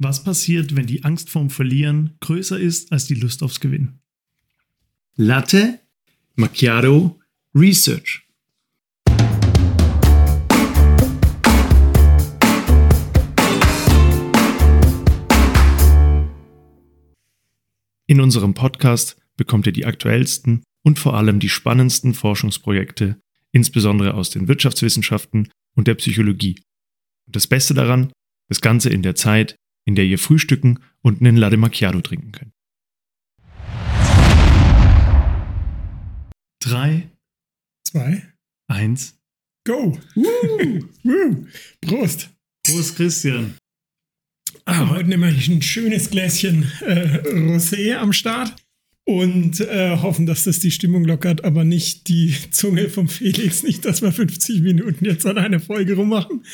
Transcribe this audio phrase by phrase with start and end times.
[0.00, 3.98] Was passiert, wenn die Angst vorm Verlieren größer ist als die Lust aufs Gewinnen?
[5.16, 5.80] Latte
[6.36, 7.18] Macchiato
[7.52, 8.24] Research.
[18.06, 24.30] In unserem Podcast bekommt ihr die aktuellsten und vor allem die spannendsten Forschungsprojekte, insbesondere aus
[24.30, 26.60] den Wirtschaftswissenschaften und der Psychologie.
[27.26, 28.12] Und das Beste daran,
[28.48, 29.56] das Ganze in der Zeit,
[29.88, 32.52] in der ihr frühstücken und einen Latte Macchiato trinken könnt.
[36.60, 37.08] 3,
[37.84, 38.22] Zwei.
[38.66, 39.18] 1.
[39.66, 39.98] Go!
[41.80, 42.28] Prost!
[42.66, 43.54] Prost, Christian.
[44.66, 48.56] Ah, heute nehmen wir ein schönes Gläschen äh, Rosé am Start
[49.06, 53.62] und äh, hoffen, dass das die Stimmung lockert, aber nicht die Zunge vom Felix.
[53.62, 56.44] Nicht, dass wir 50 Minuten jetzt an einer Folge rummachen.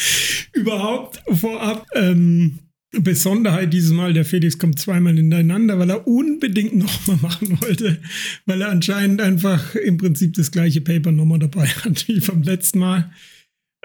[0.52, 1.84] Überhaupt vorab.
[1.96, 2.60] Ähm,
[3.00, 8.00] Besonderheit dieses Mal, der Felix kommt zweimal hintereinander, weil er unbedingt nochmal machen wollte,
[8.46, 12.78] weil er anscheinend einfach im Prinzip das gleiche Paper nochmal dabei hat wie vom letzten
[12.78, 13.10] Mal.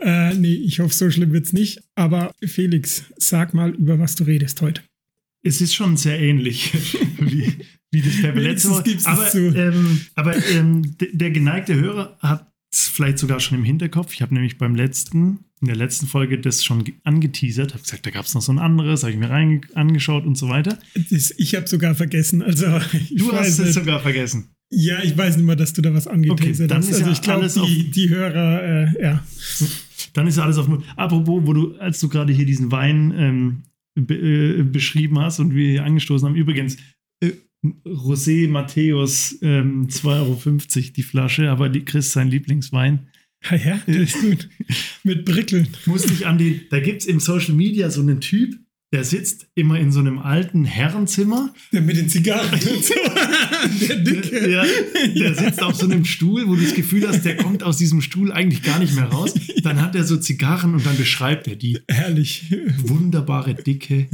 [0.01, 1.81] Äh, nee, ich hoffe, so schlimm wird's nicht.
[1.95, 4.81] Aber Felix, sag mal, über was du redest heute.
[5.44, 6.73] Es ist schon sehr ähnlich
[7.19, 7.53] wie,
[7.91, 9.13] wie das Paper letzte Wenigstens Mal.
[9.13, 14.13] Aber, es ähm, aber ähm, der geneigte Hörer hat es vielleicht sogar schon im Hinterkopf.
[14.13, 18.05] Ich habe nämlich beim letzten, in der letzten Folge das schon ge- angeteasert, habe gesagt,
[18.05, 20.77] da gab es noch so ein anderes, habe ich mir rein angeschaut und so weiter.
[21.38, 22.41] Ich habe sogar vergessen.
[22.41, 24.49] Also, ich Du weiß hast es sogar vergessen.
[24.71, 26.89] Ja, ich weiß nicht mehr, dass du da was angeteasert dann hast.
[26.89, 28.63] ist Also ja ich glaube, die, die Hörer,
[28.95, 29.23] äh, ja.
[30.13, 30.83] Dann ist ja alles auf Null.
[30.95, 33.63] Apropos, wo du, als du gerade hier diesen Wein ähm,
[33.95, 36.77] be äh, beschrieben hast und wir hier angestoßen haben, übrigens,
[37.21, 37.31] äh,
[37.85, 43.07] Rosé Matthäus, ähm, 2,50 Euro die Flasche, aber die Chris sein Lieblingswein.
[43.49, 44.49] Ja, ja, das ist gut.
[45.03, 45.67] Mit Brickeln.
[45.85, 48.57] Musste ich an die, da gibt es im Social Media so einen Typ,
[48.91, 51.53] der sitzt immer in so einem alten Herrenzimmer.
[51.71, 52.93] Der mit den Zigarren und so.
[53.87, 54.49] Der Dicke.
[54.49, 54.65] Ja,
[55.15, 58.01] der sitzt auf so einem Stuhl, wo du das Gefühl hast, der kommt aus diesem
[58.01, 59.35] Stuhl eigentlich gar nicht mehr raus.
[59.61, 62.51] Dann hat er so Zigarren und dann beschreibt er die Herrlich.
[62.79, 64.09] wunderbare, dicke,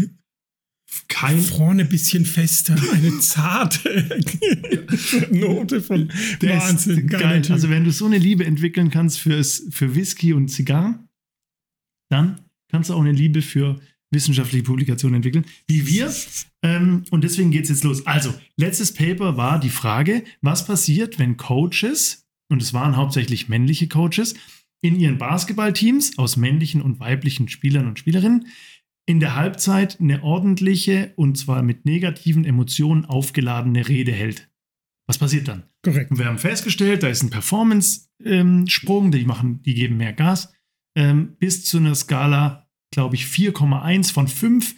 [1.08, 2.76] kein Vorne ein bisschen fester.
[2.94, 4.20] Eine zarte
[5.32, 6.12] Note von
[6.42, 7.08] Der Wahnsinn.
[7.08, 7.42] geil.
[7.42, 7.52] Typ.
[7.54, 11.08] Also wenn du so eine Liebe entwickeln kannst fürs, für Whisky und Zigarren,
[12.10, 13.80] dann kannst du auch eine Liebe für
[14.12, 16.14] wissenschaftliche Publikationen entwickeln, wie wir.
[16.64, 18.06] Ähm, und deswegen geht es jetzt los.
[18.08, 23.88] Also, letztes Paper war die Frage, was passiert, wenn Coaches, und es waren hauptsächlich männliche
[23.88, 24.36] Coaches,
[24.82, 28.48] in ihren Basketballteams aus männlichen und weiblichen Spielern und Spielerinnen
[29.06, 34.50] in der Halbzeit eine ordentliche und zwar mit negativen Emotionen aufgeladene Rede hält.
[35.08, 35.64] Was passiert dann?
[35.84, 36.12] Korrekt.
[36.12, 40.54] Und wir haben festgestellt, da ist ein Performance-Sprung, die machen, die geben mehr Gas,
[40.98, 44.76] ähm, bis zu einer Skala, glaube ich, 4,1 von 5.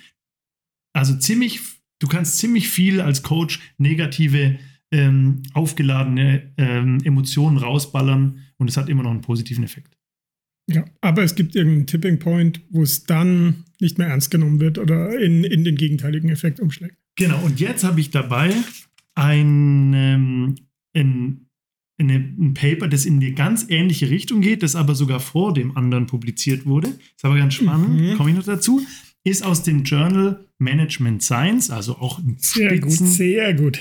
[0.93, 1.61] Also ziemlich,
[1.99, 4.59] du kannst ziemlich viel als Coach negative,
[4.91, 9.97] ähm, aufgeladene ähm, Emotionen rausballern und es hat immer noch einen positiven Effekt.
[10.69, 14.77] Ja, aber es gibt irgendeinen Tipping Point, wo es dann nicht mehr ernst genommen wird
[14.77, 16.95] oder in, in den gegenteiligen Effekt umschlägt.
[17.15, 18.53] Genau, und jetzt habe ich dabei
[19.15, 20.55] ein, ähm,
[20.95, 21.47] ein,
[21.99, 25.75] eine, ein Paper, das in die ganz ähnliche Richtung geht, das aber sogar vor dem
[25.75, 26.89] anderen publiziert wurde.
[26.89, 28.17] Ist aber ganz spannend, Mhm.
[28.17, 28.85] komme ich noch dazu.
[29.23, 33.79] Ist aus dem Journal Management Science, also auch ein Sehr gut, Spitzen, sehr gut.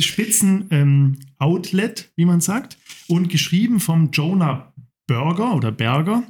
[0.00, 2.78] Spitzen ähm, Outlet, wie man sagt,
[3.08, 4.72] und geschrieben vom Jonah
[5.06, 6.22] Berger oder Berger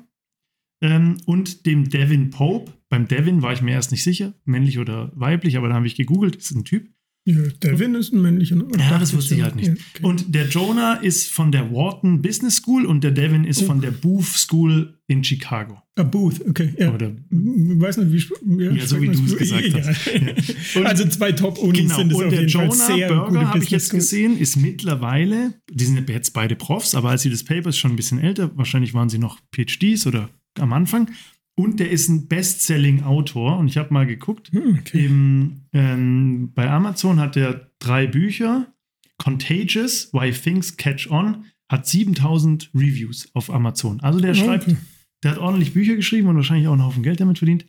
[0.83, 2.73] ähm, und dem Devin Pope.
[2.95, 5.97] Beim Devin war ich mir erst nicht sicher, männlich oder weiblich, aber dann habe ich
[5.97, 6.89] gegoogelt, das ist ein Typ.
[7.27, 8.55] Ja, Devin ist ein männlicher.
[8.79, 9.69] Ja, das wusste ich halt nicht.
[9.69, 10.03] Ja, okay.
[10.07, 13.67] Und der Jonah ist von der Wharton Business School und der Devin ist Oh.
[13.67, 15.79] von der Booth School in Chicago.
[15.97, 16.75] Ah, Booth, okay.
[16.79, 16.93] Ja.
[16.95, 18.19] Oder Ich weiß nicht, wie.
[18.21, 18.39] sp-
[18.77, 19.87] Ja, so wie du es gesagt Egal.
[19.87, 20.07] hast.
[20.77, 23.31] Und- also zwei Top-Unis genau, sind es und auf der jeden Fall Jonah sehr gute
[23.33, 27.31] Berger habe ich jetzt gesehen, ist mittlerweile, die sind jetzt beide Profs, aber als sie
[27.31, 30.29] das Paper ist schon ein bisschen älter, wahrscheinlich waren sie noch PhDs oder
[30.59, 31.09] am Anfang.
[31.57, 35.07] Und der ist ein Bestselling-Autor und ich habe mal geguckt, Hm, okay.
[35.07, 38.73] Im, ähm, bei Amazon hat er drei Bücher.
[39.19, 44.01] Contagious, Why Things Catch On, hat 7000 Reviews auf Amazon.
[44.01, 44.77] Also der schreibt, Okay.
[45.23, 47.67] der hat ordentlich Bücher geschrieben und wahrscheinlich auch einen Haufen Geld damit verdient.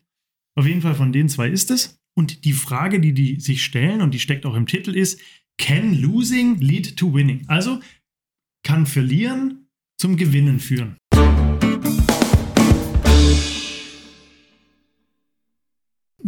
[0.56, 2.00] Auf jeden Fall von den zwei ist es.
[2.18, 5.20] Und die Frage, die die sich stellen, und die steckt auch im Titel, ist,
[5.58, 7.44] can losing lead to winning?
[7.48, 7.80] Also
[8.64, 9.68] kann verlieren
[9.98, 10.98] zum Gewinnen führen.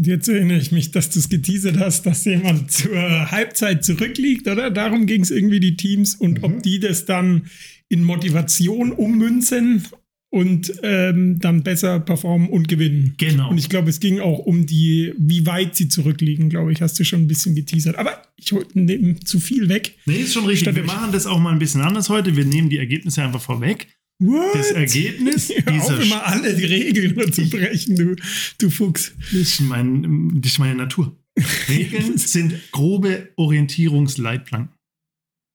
[0.02, 4.70] Jetzt erinnere ich mich, dass du es geteasert hast, dass jemand zur Halbzeit zurückliegt, oder?
[4.72, 6.44] Darum ging es irgendwie die Teams und Mhm.
[6.44, 7.48] ob die das dann
[7.90, 9.84] in Motivation ummünzen
[10.30, 13.16] und ähm, dann besser performen und gewinnen.
[13.18, 13.50] Genau.
[13.50, 17.00] Und ich glaube, es ging auch um die, wie weit sie zurückliegen, glaube ich, hast
[17.00, 17.98] du schon ein bisschen geteasert.
[17.98, 19.96] Aber ich nehme zu viel weg.
[20.06, 20.66] Nee, ist schon richtig.
[20.66, 22.36] Statt Wir machen das auch mal ein bisschen anders heute.
[22.36, 23.88] Wir nehmen die Ergebnisse einfach vorweg.
[24.20, 24.56] What?
[24.56, 28.16] Das Ergebnis Hör auf, dieser immer alle die Regeln zu brechen, du,
[28.58, 29.14] du Fuchs.
[29.32, 31.16] Das ist, mein, das ist meine Natur.
[31.70, 34.76] Regeln sind grobe Orientierungsleitplanken.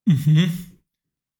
[0.08, 0.50] Mhm.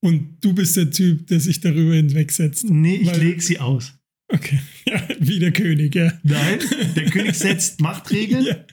[0.04, 2.64] Und du bist der Typ, der sich darüber hinwegsetzt.
[2.68, 3.94] Nee, ich lege sie aus.
[4.28, 6.12] Okay, ja, wie der König, ja.
[6.24, 6.58] Nein,
[6.96, 8.64] der König setzt Machtregeln ja.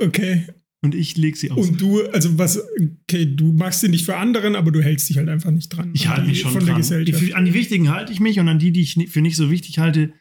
[0.00, 0.46] Okay.
[0.80, 1.68] Und ich lege sie aus.
[1.68, 2.62] Und du, also was,
[3.02, 5.90] okay, du machst sie nicht für anderen, aber du hältst dich halt einfach nicht dran.
[5.92, 6.66] ich halte mich schon von dran.
[6.66, 7.20] der Gesellschaft.
[7.20, 9.50] Die, an die wichtigen halte ich mich und an die, die ich für nicht so
[9.50, 10.12] wichtig halte,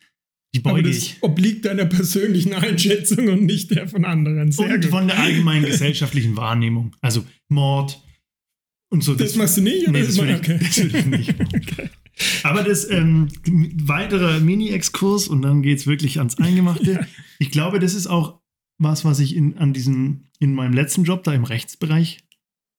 [0.55, 1.17] die aber beuge das ich.
[1.21, 4.51] obliegt deiner persönlichen Einschätzung und nicht der von anderen.
[4.51, 4.85] Sehr Und gut.
[4.89, 6.95] von der allgemeinen gesellschaftlichen Wahrnehmung.
[7.01, 8.01] Also Mord
[8.89, 9.15] und so.
[9.15, 9.87] das machst du nicht?
[9.87, 10.05] Nee, oder?
[10.05, 10.59] das will, ich, okay.
[10.59, 11.35] das will ich nicht.
[11.55, 11.89] okay.
[12.43, 16.91] Aber das ähm, weiterer Mini-Exkurs und dann geht es wirklich ans Eingemachte.
[16.99, 17.07] Ja.
[17.39, 18.39] Ich glaube, das ist auch
[18.79, 22.19] was, was ich in, an diesem, in meinem letzten Job da im Rechtsbereich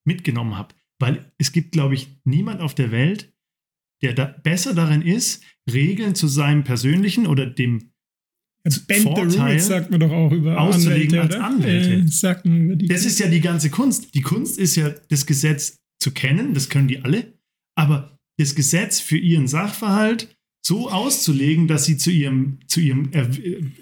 [0.04, 0.74] mitgenommen habe.
[1.00, 3.32] Weil es gibt, glaube ich, niemand auf der Welt,
[4.02, 7.92] der da besser darin ist, Regeln zu seinem persönlichen oder dem
[8.64, 11.54] the Vorteil rules sagt man doch auch über auszulegen Anwälte, als?
[11.54, 11.94] Anwälte.
[11.94, 14.14] Äh, Das ist ja die ganze Kunst.
[14.14, 17.38] Die Kunst ist ja, das Gesetz zu kennen, das können die alle,
[17.74, 23.26] aber das Gesetz für ihren Sachverhalt so auszulegen, dass sie zu ihrem, zu ihrem äh,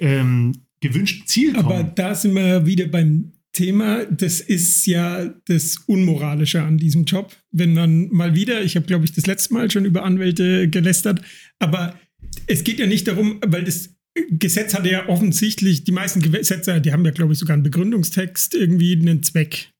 [0.00, 1.66] ähm, gewünschten Ziel kommen.
[1.66, 4.04] Aber da sind wir ja wieder beim Thema.
[4.04, 7.34] Das ist ja das Unmoralische an diesem Job.
[7.50, 11.22] Wenn man mal wieder, ich habe, glaube ich, das letzte Mal schon über Anwälte gelästert,
[11.58, 11.98] aber
[12.46, 13.96] es geht ja nicht darum, weil das
[14.30, 18.54] Gesetz hat ja offensichtlich, die meisten Gesetze, die haben ja, glaube ich, sogar einen Begründungstext,
[18.54, 19.72] irgendwie einen Zweck.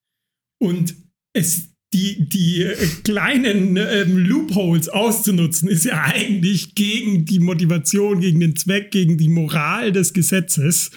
[0.58, 0.94] Und
[1.34, 8.40] es, die, die äh, kleinen ähm, Loopholes auszunutzen, ist ja eigentlich gegen die Motivation, gegen
[8.40, 10.90] den Zweck, gegen die Moral des Gesetzes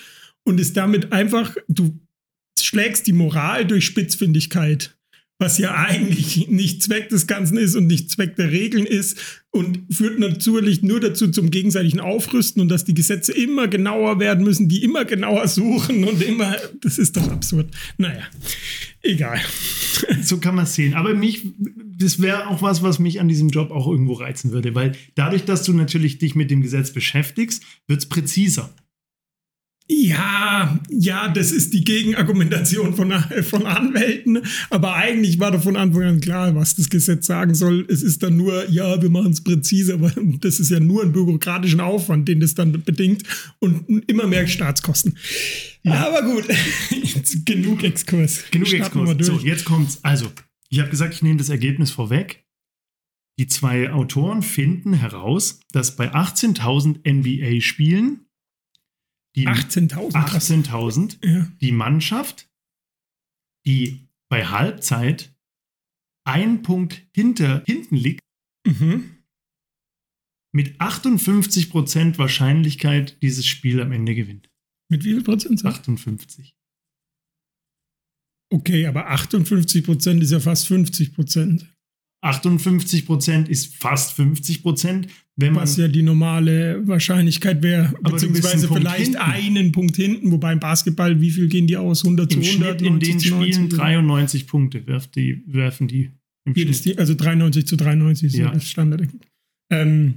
[0.45, 1.99] und ist damit einfach, du
[2.69, 4.95] schlägst die Moral durch Spitzfindigkeit,
[5.39, 9.17] was ja eigentlich nicht Zweck des Ganzen ist und nicht Zweck der Regeln ist
[9.49, 14.43] und führt natürlich nur dazu zum gegenseitigen Aufrüsten und dass die Gesetze immer genauer werden
[14.43, 17.71] müssen, die immer genauer suchen und immer, das ist doch absurd.
[17.97, 18.21] Naja,
[19.01, 19.39] egal.
[20.21, 20.93] so kann man es sehen.
[20.93, 21.47] Aber mich,
[21.97, 25.43] das wäre auch was, was mich an diesem Job auch irgendwo reizen würde, weil dadurch,
[25.43, 28.71] dass du natürlich dich mit dem Gesetz beschäftigst, wird es präziser.
[29.91, 33.11] Ja, ja, das ist die Gegenargumentation von,
[33.43, 37.87] von Anwälten, aber eigentlich war doch von Anfang an klar, was das Gesetz sagen soll.
[37.89, 41.11] Es ist dann nur, ja, wir machen es präziser, aber das ist ja nur ein
[41.11, 43.23] bürokratischen Aufwand, den das dann bedingt
[43.57, 45.17] und immer mehr Staatskosten.
[45.81, 46.07] Ja.
[46.07, 46.45] Aber gut,
[47.45, 48.43] genug Exkurs.
[48.51, 49.25] Genug Starten Exkurs.
[49.25, 49.99] So, jetzt kommt's.
[50.03, 50.31] Also,
[50.69, 52.45] ich habe gesagt, ich nehme das Ergebnis vorweg.
[53.39, 58.28] Die zwei Autoren finden heraus, dass bei 18.000 NBA-Spielen
[59.37, 60.11] 18.000.
[60.11, 60.49] krass.
[60.51, 61.51] 18.000 Ja.
[61.61, 62.49] die Mannschaft,
[63.65, 65.33] die bei Halbzeit
[66.25, 68.21] ein Punkt hinter, hinten liegt,
[68.67, 69.15] Mhm.
[70.53, 74.49] mit 58% Wahrscheinlichkeit dieses Spiel am Ende gewinnt.
[74.91, 75.63] Mit wie viel Prozent?
[75.63, 76.55] 58.
[78.51, 81.71] Okay, aber 58 Prozent ist ja fast 50 Prozent.
[82.23, 85.05] 58% ist fast 50%,
[85.37, 89.17] wenn man Was ja die normale Wahrscheinlichkeit wäre, beziehungsweise Punkt vielleicht hinten.
[89.17, 92.03] einen Punkt hinten, wobei im Basketball, wie viel gehen die aus?
[92.03, 92.69] 100 im zu 100?
[92.69, 93.53] Schnitt in 90 den zu 90?
[93.55, 96.09] Spielen 93 Punkte werfen die, werfen die
[96.45, 96.95] im Jedes Schnitt.
[96.95, 98.51] Team, also 93 zu 93 ist ja, Ja.
[98.51, 99.07] das Standard.
[99.71, 100.15] Ähm,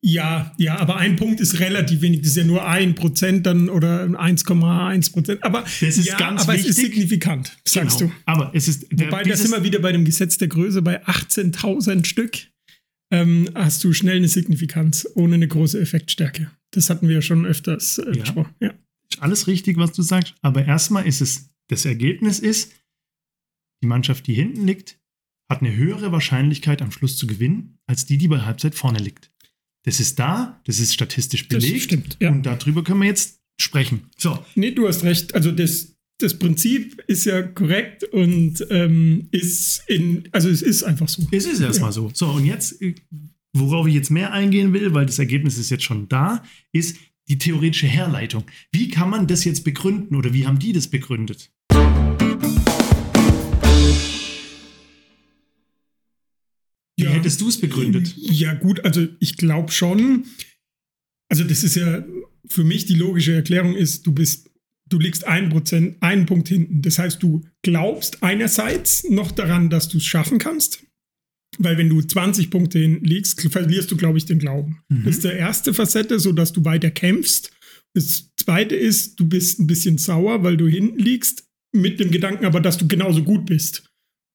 [0.00, 2.20] ja, ja, aber ein Punkt ist relativ wenig.
[2.20, 5.42] Das ist ja nur ein Prozent dann oder 1,1 Prozent.
[5.42, 6.94] Aber, Das ist ja, ganz aber es ist wichtig.
[6.94, 8.10] signifikant, sagst Genau.
[8.12, 8.16] du.
[8.26, 10.82] Aber es ist der, Wobei, da dieses- sind wir wieder bei dem Gesetz der Größe
[10.82, 12.36] bei 18.000 Stück.
[13.10, 16.50] Ähm, hast du schnell eine Signifikanz ohne eine große Effektstärke.
[16.72, 18.20] Das hatten wir ja schon öfters äh, Ja.
[18.22, 18.54] besprochen.
[18.60, 18.74] Ja.
[19.10, 20.34] ist alles richtig, was du sagst.
[20.42, 22.72] Aber erstmal ist es, das Ergebnis ist,
[23.82, 24.98] die Mannschaft, die hinten liegt,
[25.50, 29.32] hat eine höhere Wahrscheinlichkeit am Schluss zu gewinnen, als die, die bei Halbzeit vorne liegt.
[29.88, 31.84] Das ist da, das ist statistisch Das belegt.
[31.84, 32.30] stimmt, ja.
[32.30, 34.02] Und darüber können wir jetzt sprechen.
[34.18, 35.34] So, Nee, du hast recht.
[35.34, 41.08] Also das, das Prinzip ist ja korrekt und ähm, ist in, also es ist einfach
[41.08, 41.26] so.
[41.30, 42.10] es ist erstmal so.
[42.12, 42.96] So, und jetzt, äh,
[43.54, 47.38] worauf ich jetzt mehr eingehen will, weil das Ergebnis ist jetzt schon da, ist die
[47.38, 48.44] theoretische Herleitung.
[48.70, 51.50] Wie kann man das jetzt begründen oder wie haben die das begründet?
[57.28, 58.14] Hättest du es begründet?
[58.16, 60.24] Ja, gut, also ich glaube schon.
[61.30, 62.04] Also, das ist ja
[62.48, 64.50] für mich die logische Erklärung ist, du bist,
[64.88, 66.82] du liegst ein Prozent, einen Punkt hinten.
[66.82, 70.84] Das heißt, du glaubst einerseits noch daran, dass du es schaffen kannst.
[71.58, 74.82] weil wenn du 20 Punkte hinlegst, verlierst du, glaube ich, den Glauben.
[74.88, 75.04] Mhm.
[75.04, 77.50] Das ist der erste Facette, so dass du weiter kämpfst.
[77.94, 82.44] Das zweite ist, du bist ein bisschen sauer, weil du hinten liegst, mit dem Gedanken
[82.44, 83.90] aber, dass du genauso gut bist.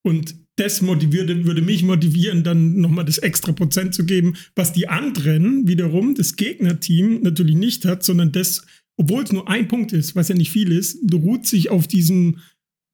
[0.05, 4.87] Und das motivierte, würde mich motivieren, dann nochmal das extra Prozent zu geben, was die
[4.87, 8.65] anderen wiederum, das Gegnerteam, natürlich nicht hat, sondern das,
[8.97, 12.39] obwohl es nur ein Punkt ist, was ja nicht viel ist, ruht sich auf diesem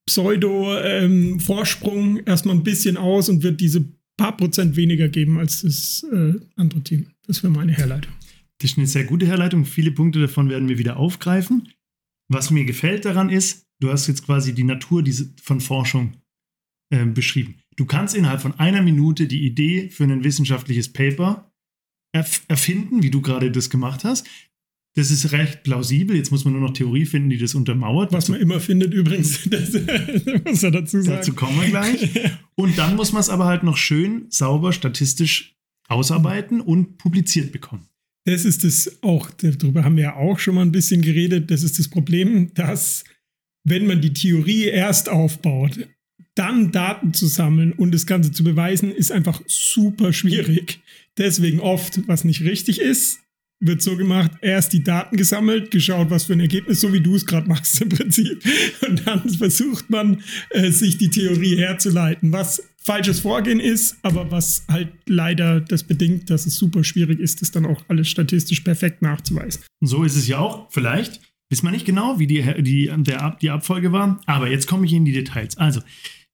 [0.06, 3.86] Pseudo-Vorsprung ähm, erstmal ein bisschen aus und wird diese
[4.18, 7.08] paar Prozent weniger geben als das äh, andere Team.
[7.28, 8.12] Das wäre meine Herleitung.
[8.58, 9.66] Das ist eine sehr gute Herleitung.
[9.66, 11.70] Viele Punkte davon werden wir wieder aufgreifen.
[12.28, 16.14] Was mir gefällt daran ist, du hast jetzt quasi die Natur diese, von Forschung
[16.90, 17.56] äh, beschrieben.
[17.76, 21.52] Du kannst innerhalb von einer Minute die Idee für ein wissenschaftliches Paper
[22.12, 24.28] erf erfinden, wie du gerade das gemacht hast.
[24.96, 26.16] Das ist recht plausibel.
[26.16, 28.12] Jetzt muss man nur noch Theorie finden, die das untermauert.
[28.12, 31.18] Was man immer findet übrigens, das, das muss er dazu sagen.
[31.18, 32.10] Dazu kommen wir gleich.
[32.56, 35.56] Und dann muss man es aber halt noch schön sauber statistisch
[35.88, 37.88] ausarbeiten und publiziert bekommen.
[38.26, 41.50] Das ist das auch, darüber haben wir ja auch schon mal ein bisschen geredet.
[41.50, 43.04] Das ist das Problem, dass
[43.64, 45.88] wenn man die Theorie erst aufbaut,
[46.40, 50.80] dann Daten zu sammeln und das Ganze zu beweisen, ist einfach super schwierig.
[51.18, 53.20] Deswegen oft, was nicht richtig ist,
[53.60, 57.16] wird so gemacht, erst die Daten gesammelt, geschaut, was für ein Ergebnis, so wie du
[57.16, 58.42] es gerade machst im Prinzip.
[58.88, 64.64] Und dann versucht man, äh, sich die Theorie herzuleiten, was falsches Vorgehen ist, aber was
[64.70, 69.02] halt leider das bedingt, dass es super schwierig ist, das dann auch alles statistisch perfekt
[69.02, 69.62] nachzuweisen.
[69.82, 71.20] Und so ist es ja auch, vielleicht.
[71.50, 74.94] Wissen wir nicht genau, wie die, die, der, die Abfolge war, aber jetzt komme ich
[74.94, 75.58] in die Details.
[75.58, 75.82] Also,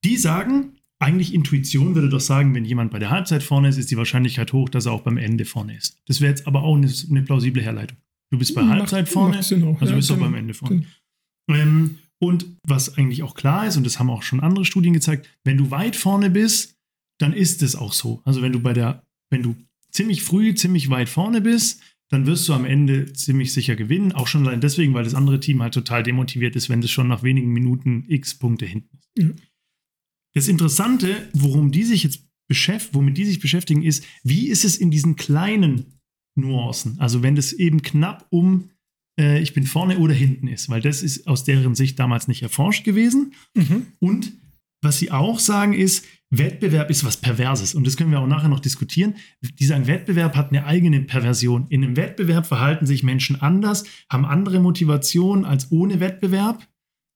[0.06, 3.92] die sagen, eigentlich Intuition würde doch sagen, wenn jemand bei der Halbzeit vorne ist, ist
[3.92, 6.00] die Wahrscheinlichkeit hoch, dass er auch beim Ende vorne ist.
[6.06, 7.98] Das wäre jetzt aber auch eine, eine, plausible Herleitung.
[8.32, 10.30] Du bist bei Macht- Halbzeit vorne, macht auch, also ja, bist du auch genau.
[10.30, 10.86] beim Ende vorne.
[11.50, 15.30] Ähm, und was eigentlich auch klar ist, und das haben auch schon andere Studien gezeigt,
[15.44, 16.76] wenn du weit vorne bist,
[17.20, 18.22] dann ist es auch so.
[18.24, 19.56] Also wenn du bei der, wenn du
[19.92, 24.12] ziemlich früh, ziemlich weit vorne bist, dann wirst du am Ende ziemlich sicher gewinnen.
[24.12, 27.08] Auch schon allein deswegen, weil das andere Team halt total demotiviert ist, wenn das schon
[27.08, 29.10] nach wenigen Minuten x Punkte hinten ist.
[29.18, 29.30] Ja.
[30.36, 34.78] Das Interessante, worum die sich jetzt beschäftigen, womit die sich beschäftigen, ist, wie ist es
[34.78, 36.00] in diesen kleinen
[36.36, 37.00] Nuancen?
[37.00, 38.70] Also wenn das eben knapp um
[39.20, 42.44] äh, ich bin vorne oder hinten ist, weil das ist aus deren Sicht damals nicht
[42.44, 43.34] erforscht gewesen.
[43.56, 43.88] Mhm.
[44.00, 44.34] Und
[44.82, 47.76] was sie auch sagen ist, Wettbewerb ist was Perverses.
[47.76, 49.16] Und das können wir auch nachher noch diskutieren.
[49.42, 51.68] Die sagen, Wettbewerb hat eine eigene Perversion.
[51.70, 56.68] In einem Wettbewerb verhalten sich Menschen anders, haben andere Motivationen als ohne Wettbewerb.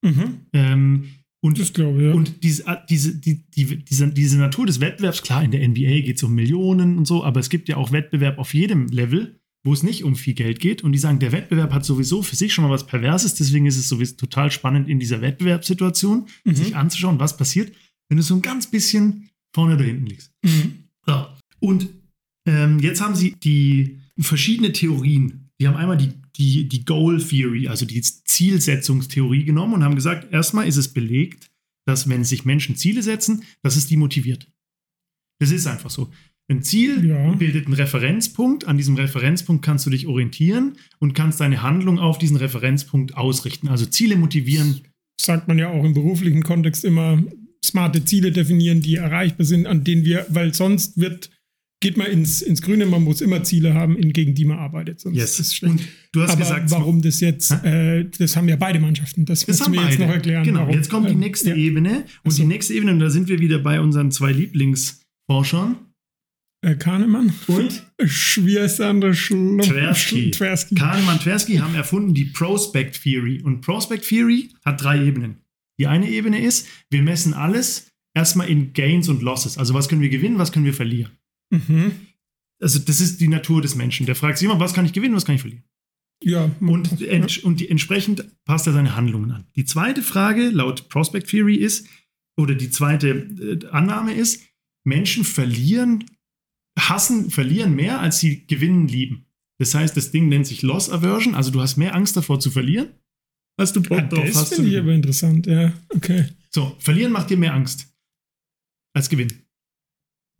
[0.02, 0.46] Mhm.
[0.52, 1.04] Ähm,
[1.42, 2.12] und Das glaube ich, ja.
[2.14, 6.16] und diese, diese, die, die, diese, diese Natur des Wettbewerbs, klar, in der NBA geht
[6.16, 9.72] es um Millionen und so, aber es gibt ja auch Wettbewerb auf jedem Level, wo
[9.72, 10.82] es nicht um viel Geld geht.
[10.84, 13.76] Und die sagen, der Wettbewerb hat sowieso für sich schon mal was Perverses, deswegen ist
[13.78, 16.54] es sowieso total spannend in dieser Wettbewerbssituation, Mhm.
[16.54, 17.72] sich anzuschauen, was passiert,
[18.08, 20.32] wenn du so ein ganz bisschen vorne oder hinten liegst.
[20.42, 20.84] Mhm.
[21.06, 21.26] So.
[21.60, 21.88] Und
[22.46, 25.39] ähm, jetzt haben sie die verschiedene Theorien.
[25.60, 30.32] Die haben einmal die, die, die Goal Theory, also die Zielsetzungstheorie genommen und haben gesagt,
[30.32, 31.50] erstmal ist es belegt,
[31.86, 34.50] dass wenn sich Menschen Ziele setzen, dass es die motiviert.
[35.38, 36.10] Das ist einfach so.
[36.50, 37.32] Ein Ziel Ja.
[37.32, 38.66] bildet einen Referenzpunkt.
[38.66, 43.68] An diesem Referenzpunkt kannst du dich orientieren und kannst deine Handlung auf diesen Referenzpunkt ausrichten.
[43.68, 44.80] Also Ziele motivieren.
[45.20, 47.22] sagt man ja auch im beruflichen Kontext immer,
[47.62, 51.30] smarte Ziele definieren, die erreichbar sind, an denen wir, weil sonst wird,
[51.80, 55.00] geht man ins, ins Grüne, man muss immer Ziele haben, in- gegen die man arbeitet.
[55.00, 55.72] Sonst ist es schlecht.
[55.72, 59.24] Und du hast Aber gesagt, warum das jetzt, äh, das haben ja beide Mannschaften.
[59.24, 60.06] Das, Das du haben mir jetzt beide.
[60.06, 60.44] noch erklären.
[60.44, 60.74] Genau, warum.
[60.74, 61.56] jetzt kommt die Ähm, nächste ja.
[61.56, 61.90] Ebene.
[62.00, 62.42] Und Ach so.
[62.42, 65.76] die nächste Ebene, und da sind wir wieder bei unseren zwei Lieblingsforschern.
[66.62, 67.86] Äh, Kahnemann Und?
[68.04, 69.62] Schwiersander Schlump.
[69.62, 70.30] Tversky.
[70.32, 70.74] Tversky.
[70.74, 73.40] Kahnemann und Tversky haben erfunden die Prospect Theory.
[73.42, 75.36] Und Prospect Theory hat drei Ebenen.
[75.78, 79.56] Die eine Ebene ist, wir messen alles erstmal in Gains und Losses.
[79.56, 81.12] Also was können wir gewinnen, was können wir verlieren.
[81.50, 81.92] Mhm.
[82.60, 84.06] Also das ist die Natur des Menschen.
[84.06, 85.64] Der fragt sich immer, was kann ich gewinnen, was kann ich verlieren.
[86.22, 89.46] Ja, Und, ents und die, entsprechend passt er seine Handlungen an.
[89.56, 91.86] Die zweite Frage laut Prospect Theory ist,
[92.36, 94.42] oder die zweite äh, Annahme ist,
[94.84, 96.04] Menschen verlieren,
[96.78, 99.26] hassen, verlieren mehr, als sie gewinnen lieben.
[99.58, 102.50] Das heißt, das Ding nennt sich Loss Aversion, also du hast mehr Angst davor zu
[102.50, 102.88] verlieren,
[103.58, 104.48] als du Bock ja, drauf das hast.
[104.50, 105.72] zu finde ich aber interessant, ja.
[105.90, 106.26] Okay.
[106.50, 107.86] So, verlieren macht dir mehr Angst
[108.94, 109.42] als gewinnen.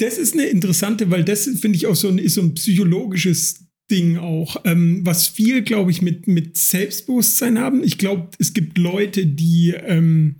[0.00, 3.66] Das ist eine interessante, weil das finde ich auch so ein, ist so ein psychologisches
[3.90, 7.84] Ding auch, ähm, was viel, glaube ich, mit, mit Selbstbewusstsein haben.
[7.84, 10.36] Ich glaube, es gibt Leute, die ähm,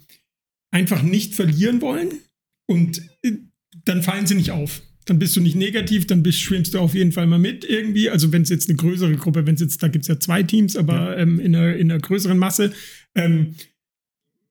[0.71, 2.09] einfach nicht verlieren wollen
[2.67, 3.33] und äh,
[3.85, 4.81] dann fallen sie nicht auf.
[5.05, 8.09] Dann bist du nicht negativ, dann bist, schwimmst du auf jeden Fall mal mit irgendwie.
[8.09, 10.43] Also wenn es jetzt eine größere Gruppe, wenn es jetzt, da gibt es ja zwei
[10.43, 12.73] Teams, aber ähm, in, einer, in einer größeren Masse,
[13.15, 13.57] ähm,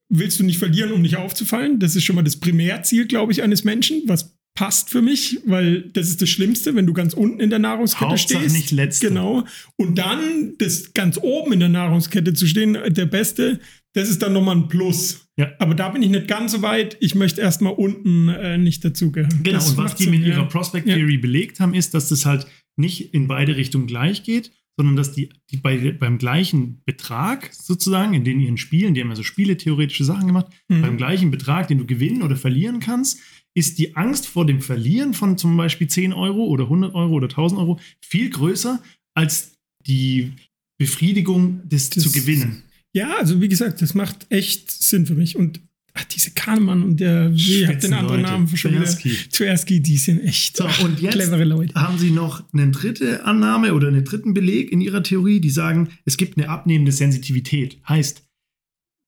[0.10, 1.80] willst du nicht verlieren, um nicht aufzufallen.
[1.80, 4.04] Das ist schon mal das Primärziel, glaube ich, eines Menschen.
[4.08, 7.60] Was passt für mich, weil das ist das Schlimmste, wenn du ganz unten in der
[7.60, 8.54] Nahrungskette Hauptsache stehst.
[8.58, 9.08] nicht letzte.
[9.08, 9.46] Genau.
[9.78, 13.62] Und dann das ganz oben in der Nahrungskette zu stehen, der Beste,
[13.94, 15.30] das ist dann nochmal ein Plus.
[15.38, 15.48] Ja.
[15.60, 16.98] Aber da bin ich nicht ganz so weit.
[17.00, 19.44] Ich möchte erstmal unten äh, nicht dazugehören.
[19.44, 20.44] Genau, Das und was die mit ihrer ja.
[20.44, 20.96] Prospect Ja.
[20.96, 25.14] Theory belegt haben, ist, dass das halt nicht in beide Richtungen gleich geht, sondern dass
[25.14, 29.24] die, die bei, beim gleichen Betrag sozusagen, in den ihren Spielen, die haben ja so
[29.24, 30.82] spieletheoretische Sachen gemacht, Mhm.
[30.82, 33.20] beim gleichen Betrag, den du gewinnen oder verlieren kannst,
[33.60, 37.28] ist die Angst vor dem Verlieren von zum Beispiel 10 Euro oder 100 Euro oder
[37.28, 38.82] 1000 Euro viel größer
[39.14, 39.54] als
[39.86, 40.32] die
[40.80, 42.64] Befriedigung des Das- zu gewinnen.
[42.94, 45.36] Ja, also wie gesagt, das macht echt Sinn für mich.
[45.36, 45.60] Und
[45.94, 48.22] ach, diese Kahnemann und der, wie hat den anderen Spitzenleute.
[48.24, 48.84] Namen schon wieder.
[48.86, 49.10] Tversky.
[49.32, 51.76] Tversky, die sind echt So, ach, und jetzt clevere Leute.
[51.76, 55.90] haben Sie noch eine dritte Annahme oder einen dritten Beleg in Ihrer Theorie, die sagen,
[56.06, 57.78] es gibt eine abnehmende Sensitivität.
[57.88, 58.24] Heißt,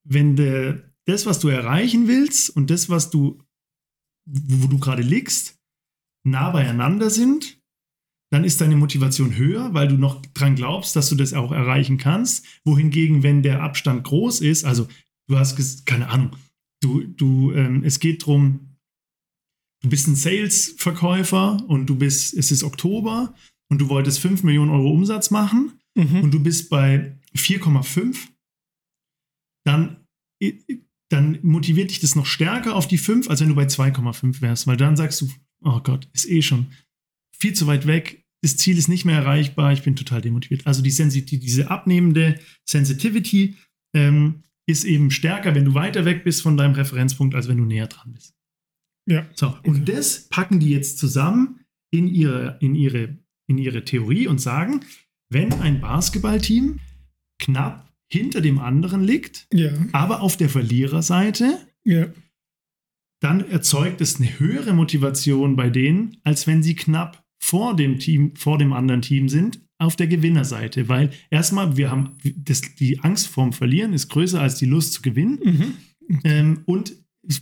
[0.08, 3.41] wenn de, das, was du erreichen willst und das, was du,
[4.26, 5.60] wo du gerade liegst,
[6.24, 7.60] nah beieinander sind,
[8.32, 11.98] dann ist deine Motivation höher, weil du noch dran glaubst, dass du das auch erreichen
[11.98, 12.46] kannst.
[12.64, 14.88] Wohingegen, wenn der Abstand groß ist, also
[15.28, 16.36] du hast, keine Ahnung,
[16.82, 18.78] du, du, ähm, es geht drum,
[19.84, 23.34] du bist ein Sales-Verkäufer und du bist, es ist Oktober
[23.70, 26.22] und du wolltest 5 Millionen Euro Umsatz machen Mhm.
[26.22, 28.30] und du bist bei 4,5,
[29.66, 30.08] dann,
[31.12, 34.66] dann motiviert dich das noch stärker auf die 5, als wenn du bei 2,5 wärst,
[34.68, 35.30] weil dann sagst du,
[35.64, 36.68] oh Gott, ist eh schon
[37.38, 40.66] viel zu weit weg, das Ziel ist nicht mehr erreichbar, ich bin total demotiviert.
[40.66, 43.56] Also die Sensitivity, diese abnehmende Sensitivity
[43.94, 47.66] ähm, ist eben stärker, wenn du weiter weg bist von deinem Referenzpunkt, als wenn du
[47.66, 48.34] näher dran bist.
[49.08, 49.28] Ja.
[49.36, 51.60] So, und das packen die jetzt zusammen
[51.92, 54.86] in ihre, in ihre, in ihre Theorie und sagen,
[55.30, 56.80] wenn ein Basketballteam
[57.40, 62.08] knapp hinter dem anderen liegt, Ja, aber auf der Verliererseite, ja.
[63.22, 68.36] dann erzeugt es eine höhere Motivation bei denen, als wenn sie knapp vor dem Team,
[68.36, 70.90] vor dem anderen Team sind, auf der Gewinnerseite.
[70.90, 75.02] Weil erstmal, wir haben das, die Angst vorm Verlieren ist größer als die Lust zu
[75.02, 75.40] gewinnen.
[75.44, 76.20] Mhm.
[76.24, 76.94] Ähm, und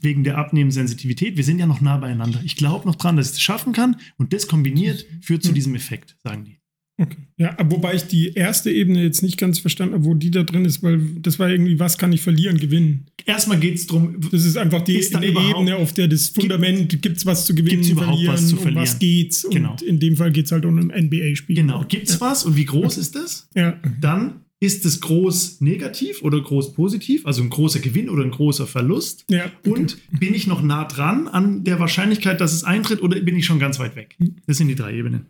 [0.01, 2.41] wegen der abnehmenden Sensitivität, wir sind ja noch nah beieinander.
[2.43, 3.97] Ich glaube noch dran, dass ich das schaffen kann.
[4.17, 6.59] Und das kombiniert führt zu diesem Effekt, sagen die.
[6.99, 7.17] Okay.
[7.37, 10.65] Ja, wobei ich die erste Ebene jetzt nicht ganz verstanden habe, wo die da drin
[10.65, 13.05] ist, weil das war irgendwie, was kann ich verlieren, gewinnen.
[13.25, 17.17] Erstmal geht es darum, Das ist einfach die Ist Ebene, auf der das Fundament, gibt
[17.17, 18.81] es was zu gewinnen, Gibt's überhaupt was zu um verlieren?
[18.83, 19.47] was geht's.
[19.49, 19.71] Genau.
[19.71, 21.55] Und in dem Fall geht es halt um ein NBA-Spiel.
[21.55, 23.47] genau, gibt es was und wie groß ist das?
[23.55, 23.79] Ja.
[24.01, 28.67] Dann ist es groß negativ oder groß positiv, also ein großer Gewinn oder ein großer
[28.67, 29.23] Verlust.
[29.29, 29.49] ja.
[29.65, 33.45] Und bin ich noch nah dran an der Wahrscheinlichkeit, dass es eintritt oder bin ich
[33.45, 34.17] schon ganz weit weg?
[34.47, 35.27] Das sind die drei Ebenen.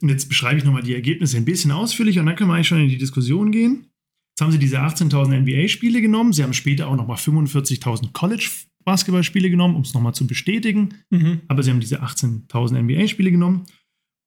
[0.00, 2.68] Und jetzt beschreibe ich nochmal die Ergebnisse ein bisschen ausführlicher und dann können wir eigentlich
[2.68, 3.86] schon in die Diskussion gehen.
[4.34, 6.32] Jetzt haben sie diese 18.000 NBA-Spiele genommen.
[6.32, 10.94] Sie haben später auch nochmal 45.000 College-Basketballspiele genommen, um es nochmal zu bestätigen.
[11.10, 11.40] Mhm.
[11.48, 13.64] Aber sie haben diese 18.000 NBA-Spiele genommen.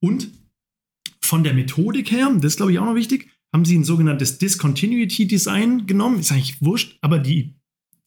[0.01, 0.29] Und
[1.21, 4.38] von der Methodik her, das ist glaube ich auch noch wichtig, haben sie ein sogenanntes
[4.39, 6.19] Discontinuity Design genommen.
[6.19, 7.55] Ist eigentlich wurscht, aber die,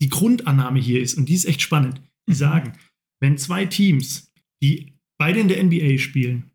[0.00, 2.36] die Grundannahme hier ist, und die ist echt spannend, die Mhm.
[2.36, 2.72] sagen,
[3.20, 6.51] wenn zwei Teams, die beide in der NBA spielen,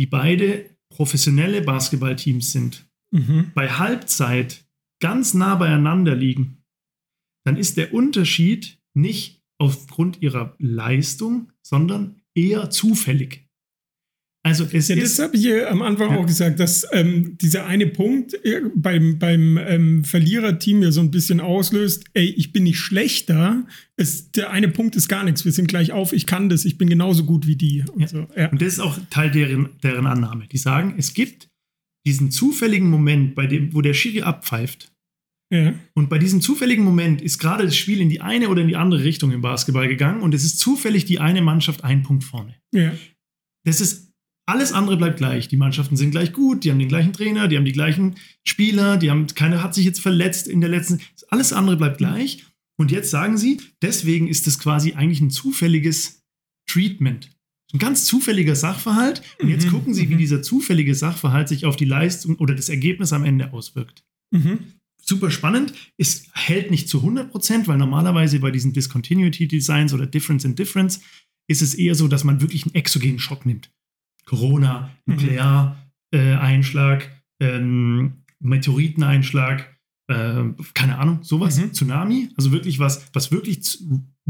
[0.00, 3.52] die beide professionelle Basketballteams sind, Mhm.
[3.54, 4.64] bei Halbzeit
[5.02, 6.64] ganz nah beieinander liegen,
[7.44, 13.46] dann ist der Unterschied nicht aufgrund ihrer Leistung, sondern eher zufällig.
[14.42, 16.16] Also es Ja, das habe ich ja am Anfang Ja.
[16.18, 21.10] auch gesagt, dass ähm, dieser eine Punkt äh, beim, beim ähm, Verliererteam ja so ein
[21.10, 23.66] bisschen auslöst, ey, ich bin nicht schlechter.
[23.96, 25.44] Es, der eine Punkt ist gar nichts.
[25.44, 27.84] Wir sind gleich auf, ich kann das, ich bin genauso gut wie die.
[27.92, 28.08] Und Ja.
[28.08, 28.26] so.
[28.50, 30.46] Und das ist auch Teil deren, deren Annahme.
[30.48, 31.48] Die sagen, es gibt
[32.06, 34.90] diesen zufälligen Moment, bei dem, wo der Schiri abpfeift.
[35.94, 38.76] Und bei diesem zufälligen Moment ist gerade das Spiel in die eine oder in die
[38.76, 42.54] andere Richtung im Basketball gegangen und es ist zufällig die eine Mannschaft einen Punkt vorne.
[43.66, 44.09] Das ist
[44.50, 45.48] alles andere bleibt gleich.
[45.48, 48.96] Die Mannschaften sind gleich gut, die haben den gleichen Trainer, die haben die gleichen Spieler,
[48.96, 51.00] die haben keiner hat sich jetzt verletzt in der letzten.
[51.28, 52.44] Alles andere bleibt gleich.
[52.78, 56.22] Und jetzt sagen sie, deswegen ist es quasi eigentlich ein zufälliges
[56.66, 57.30] Treatment.
[57.72, 59.22] Ein ganz zufälliger Sachverhalt.
[59.40, 60.18] Und jetzt Mhm, gucken sie, wie mhm.
[60.18, 64.02] dieser zufällige Sachverhalt sich auf die Leistung oder das Ergebnis am Ende auswirkt.
[64.32, 64.74] Mhm.
[65.02, 65.72] Super spannend.
[65.98, 71.00] Es hält nicht zu 100%, weil normalerweise bei diesen Discontinuity Designs oder Difference in Difference
[71.48, 73.70] ist es eher so, dass man wirklich einen exogenen Schock nimmt.
[74.30, 75.14] Corona, Mhm.
[76.12, 79.76] Nukleareinschlag, ähm, Meteoriteneinschlag,
[80.08, 81.72] äh, keine Ahnung, sowas, Mhm.
[81.72, 83.82] Tsunami, also wirklich was, was wirklich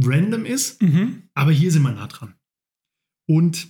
[0.03, 1.25] random ist, Mhm.
[1.35, 2.35] aber hier sind wir nah dran.
[3.29, 3.69] Und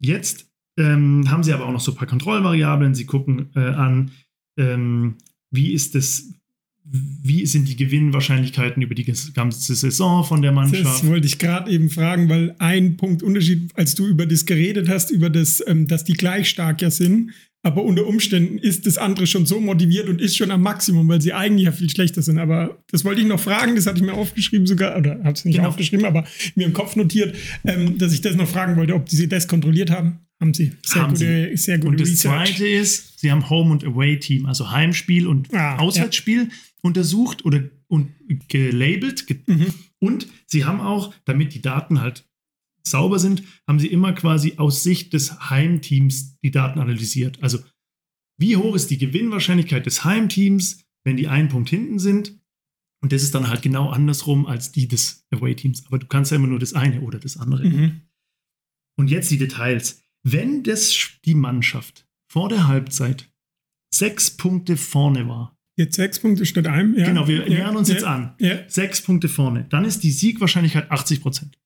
[0.00, 0.46] jetzt
[0.78, 2.94] ähm, haben sie aber auch noch so ein paar Kontrollvariablen.
[2.94, 4.12] Sie gucken äh, an,
[4.56, 5.16] ähm,
[5.50, 6.32] wie ist das,
[6.92, 10.84] wie sind die Gewinnwahrscheinlichkeiten über die ganze Saison von der Mannschaft.
[10.84, 14.88] Das wollte ich gerade eben fragen, weil ein Punkt Unterschied, als du über das geredet
[14.88, 17.30] hast, über das, ähm, dass die gleich stark ja sind,
[17.62, 21.20] aber unter Umständen ist das andere schon so motiviert und ist schon am Maximum, weil
[21.20, 22.38] sie eigentlich ja viel schlechter sind.
[22.38, 25.44] Aber das wollte ich noch fragen, das hatte ich mir aufgeschrieben sogar, oder habe es
[25.44, 25.68] nicht genau.
[25.68, 26.24] aufgeschrieben, aber
[26.54, 29.90] mir im Kopf notiert, ähm, dass ich das noch fragen wollte, ob sie das kontrolliert
[29.90, 30.20] haben.
[30.40, 30.72] Haben sie.
[30.82, 31.56] Sehr haben gute, sie.
[31.58, 32.54] sehr gute Und das Research.
[32.56, 36.48] zweite ist, sie haben Home- und Away-Team, also Heimspiel und ah, Auswärtsspiel ja.
[36.82, 38.12] Untersucht oder und
[38.48, 39.26] gelabelt.
[39.26, 39.74] Ge mhm.
[39.98, 42.28] Und sie haben auch, damit die Daten halt
[42.86, 47.42] sauber sind, haben sie immer quasi aus Sicht des Heimteams die Daten analysiert.
[47.42, 47.58] Also
[48.38, 52.40] wie hoch ist die Gewinnwahrscheinlichkeit des Heimteams, wenn die einen Punkt hinten sind?
[53.02, 55.86] Und das ist dann halt genau andersrum als die des Away-Teams.
[55.86, 57.64] Aber du kannst ja immer nur das eine oder das andere.
[57.64, 58.00] Mhm.
[58.96, 60.02] Und jetzt die Details.
[60.22, 63.30] Wenn das, die Mannschaft vor der Halbzeit
[63.92, 65.58] sechs Punkte vorne war.
[65.78, 67.06] Jetzt sechs Punkte statt einem, ja.
[67.06, 68.34] Genau, wir ja, nähern uns ja, jetzt an.
[68.68, 69.66] Sechs Punkte vorne.
[69.70, 71.58] Dann ist die Siegwahrscheinlichkeit 80 Prozent.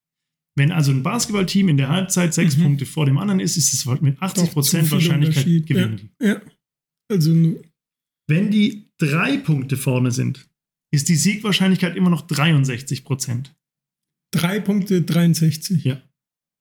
[0.57, 2.62] Wenn also ein Basketballteam in der Halbzeit sechs mhm.
[2.62, 6.27] Punkte vor dem anderen ist, ist es mit 80 Prozent Wahrscheinlichkeit gewinnen die.
[6.27, 6.40] Ja.
[7.11, 7.33] Also
[8.29, 10.49] wenn die drei Punkte vorne sind,
[10.93, 13.57] ist die Siegwahrscheinlichkeit immer noch 63 Prozent.
[14.33, 15.85] Drei Punkte 63.
[15.85, 16.01] Ja.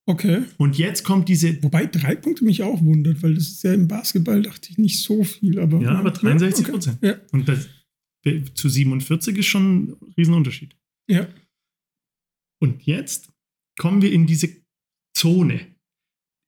[0.06, 0.44] Okay.
[0.58, 1.62] Und jetzt kommt diese.
[1.64, 5.02] Wobei drei Punkte mich auch wundert, weil das ist ja im Basketball, dachte ich, nicht
[5.02, 5.60] so viel.
[5.60, 6.98] Aber, ja, aber 63 Prozent.
[6.98, 7.08] Okay.
[7.08, 7.16] ja.
[7.32, 7.70] Und das,
[8.54, 10.76] zu 47 ist schon ein Riesenunterschied.
[11.10, 11.28] Ja.
[12.62, 13.32] Und jetzt
[13.78, 14.50] kommen wir in diese
[15.16, 15.68] Zone.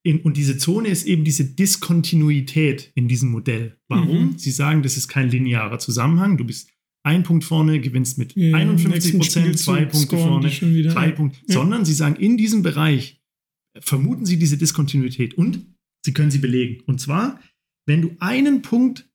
[0.06, 3.78] In, und diese Zone ist eben diese Diskontinuität in diesem Modell.
[3.88, 4.32] Warum?
[4.32, 4.38] Mhm.
[4.38, 6.38] Sie sagen, das ist kein linearer Zusammenhang.
[6.38, 6.70] Du bist
[7.04, 11.54] ein Punkt vorne, gewinnst mit ja, 51 Prozent, zwei Punkte vorne, drei Punkte, ja.
[11.54, 13.22] sondern sie sagen, in diesem Bereich
[13.80, 16.84] vermuten sie diese Diskontinuität und sie können sie belegen.
[16.86, 17.40] Und zwar,
[17.88, 19.10] wenn du einen Punkt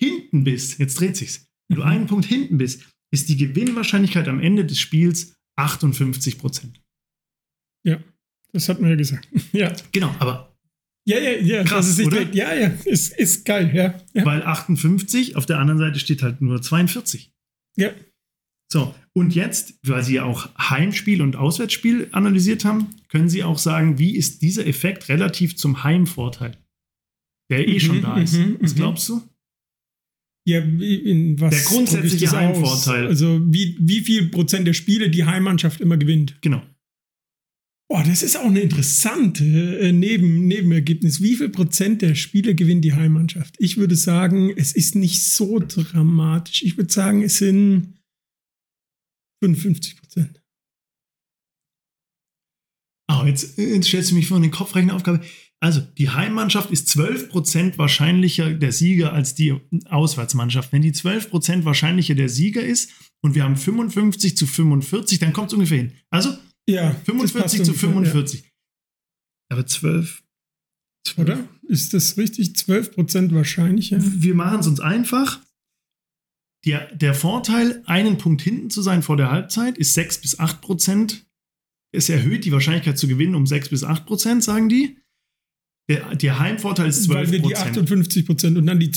[0.00, 1.90] hinten bist, jetzt dreht sich's, wenn du mhm.
[1.90, 6.82] einen Punkt hinten bist, ist die Gewinnwahrscheinlichkeit am Ende des Spiels 58 Prozent.
[7.84, 8.02] Ja,
[8.52, 9.28] das hat man ja gesagt.
[9.52, 9.72] ja.
[9.92, 10.56] Genau, aber.
[11.08, 12.22] Ja, ja, ja, krass, ist oder?
[12.32, 14.24] ja, ja, ist, ist geil, ja, ja.
[14.24, 17.32] Weil 58, auf der anderen Seite steht halt nur 42.
[17.76, 17.92] Ja.
[18.72, 23.58] So, und jetzt, weil Sie ja auch Heimspiel und Auswärtsspiel analysiert haben, können Sie auch
[23.58, 26.56] sagen, wie ist dieser Effekt relativ zum Heimvorteil,
[27.50, 28.34] der eh mhm, schon da ist.
[28.34, 28.76] Mhm, was mhm.
[28.76, 29.22] glaubst du?
[30.48, 33.06] Ja, in was der grundsätzliche Heimvorteil.
[33.08, 36.36] Also wie, wie viel Prozent der Spiele die Heimmannschaft immer gewinnt.
[36.40, 36.62] Genau.
[37.88, 41.22] Boah, das ist auch eine interessante äh, Neben Nebenergebnis.
[41.22, 43.54] Wie viel Prozent der Spiele gewinnt die Heimmannschaft?
[43.58, 46.62] Ich würde sagen, es ist nicht so dramatisch.
[46.62, 47.95] Ich würde sagen, es sind
[49.54, 50.42] 55 Prozent.
[53.08, 55.20] Oh, jetzt, jetzt stellst du mich vor eine Kopfrechenaufgabe.
[55.60, 59.54] Also, die Heimmannschaft ist 12% wahrscheinlicher der Sieger als die
[59.86, 60.72] Auswärtsmannschaft.
[60.72, 62.90] Wenn die 12% wahrscheinlicher der Sieger ist
[63.22, 65.92] und wir haben 55 zu 45, dann kommt es ungefähr hin.
[66.10, 66.36] Also,
[66.68, 68.42] ja, 45 zu 45.
[68.42, 68.46] Ja.
[69.52, 70.22] Aber 12,
[71.06, 71.18] 12.
[71.18, 71.48] Oder?
[71.68, 72.50] Ist das richtig?
[72.50, 73.98] 12% wahrscheinlicher?
[74.00, 75.40] Wir machen es uns einfach.
[76.66, 80.60] Der, der Vorteil, einen Punkt hinten zu sein vor der Halbzeit, ist 6 bis 8
[80.60, 81.26] Prozent.
[81.92, 84.98] Es erhöht die Wahrscheinlichkeit zu gewinnen um 6 bis 8 Prozent, sagen die.
[85.88, 88.90] Der, der Heimvorteil ist 12 Weil wir die 58 Prozent und dann die,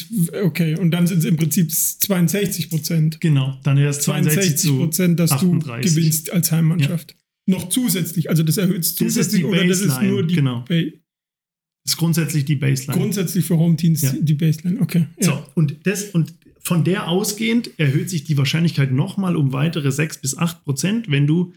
[0.44, 3.22] okay, und dann sind es im Prinzip 62 Prozent.
[3.22, 5.92] Genau, dann erst 62 Prozent, dass 38.
[5.92, 7.12] du gewinnst als Heimmannschaft.
[7.12, 8.30] Ja noch zusätzlich.
[8.30, 10.64] Also das erhöht es zusätzlich das oder das ist nur die genau.
[10.68, 10.78] Das
[11.86, 12.98] ist grundsätzlich die Baseline.
[12.98, 14.14] Grundsätzlich für Home Teams ja.
[14.20, 15.08] die Baseline, okay.
[15.20, 15.26] Ja.
[15.26, 20.20] So, und, das, und von der ausgehend erhöht sich die Wahrscheinlichkeit nochmal um weitere 6
[20.20, 21.54] bis 8 Prozent, wenn du